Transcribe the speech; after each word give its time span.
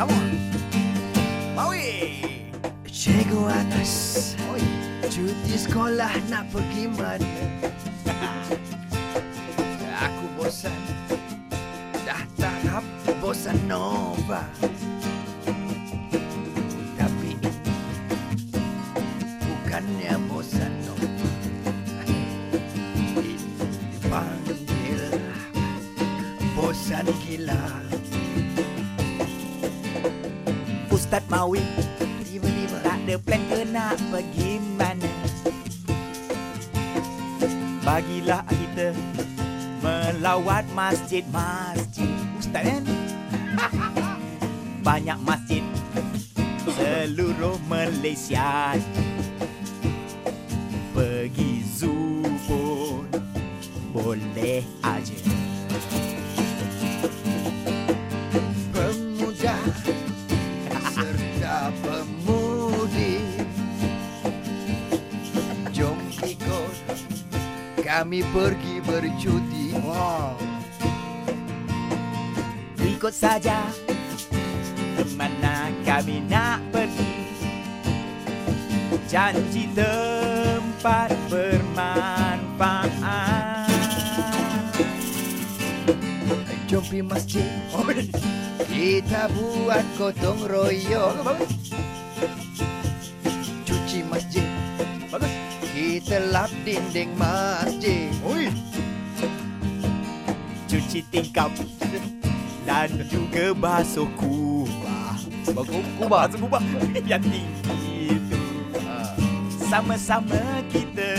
Come 0.00 0.16
on. 0.16 0.32
Maui. 1.52 2.24
Cikgu 2.88 3.52
atas. 3.52 4.32
Oi. 4.48 4.64
Cuti 5.12 5.60
sekolah 5.60 6.08
nak 6.32 6.48
pergi 6.48 6.88
mana? 6.96 7.20
Aku 10.08 10.24
bosan. 10.40 10.80
Dah 12.08 12.24
tahap 12.40 12.80
bosan 13.20 13.60
Nova. 13.68 14.40
Tapi 16.96 17.36
bukannya 19.44 20.16
bosan 20.32 20.72
Nova. 20.88 21.08
Bosan 26.56 27.04
gila. 27.20 27.89
Ustaz 31.10 31.26
Mawi. 31.26 31.58
Tiba-tiba 32.22 32.78
tak 32.86 33.02
ada 33.02 33.14
plan 33.18 33.42
ke 33.50 33.66
nak 33.66 33.98
pergi 34.14 34.62
mana? 34.78 35.10
Bagilah 37.82 38.46
kita 38.46 38.94
melawat 39.82 40.62
masjid-masjid. 40.70 42.14
Ustaz 42.38 42.62
kan? 42.62 42.86
Banyak 44.86 45.18
masjid 45.26 45.66
seluruh 46.78 47.58
Malaysia. 47.66 48.78
Pergi 50.94 51.66
zoo 51.66 52.22
pun 52.46 53.10
boleh 53.90 54.62
aja 54.86 55.18
kami 67.90 68.22
pergi 68.30 68.78
bercuti. 68.86 69.74
Wow. 69.82 70.38
Ikut 72.78 73.10
saja. 73.10 73.66
Kemana 74.94 75.74
kami 75.82 76.22
nak 76.30 76.62
pergi? 76.70 77.18
Janji 79.10 79.66
tempat 79.74 81.10
bermanfaat. 81.26 82.94
Jom 86.70 86.86
pergi 86.86 87.02
masjid 87.02 87.50
Kita 88.70 89.26
buat 89.34 89.82
gotong 89.98 90.46
royong 90.46 91.26
Lap 95.80 96.52
dinding 96.68 97.16
masjid. 97.16 98.12
Oi. 98.28 98.52
Cuci 100.68 101.00
tingkap 101.08 101.48
Dan 102.68 103.00
juga 103.08 103.56
basuh 103.56 104.04
kubah. 104.20 105.16
Bagus 105.48 105.80
kubah. 105.96 106.28
Basuh 106.28 106.38
kubah 106.44 106.62
Yang 107.10 107.32
tinggi 107.32 108.12
itu. 108.12 108.40
Sama-sama 109.72 110.60
kita 110.68 111.16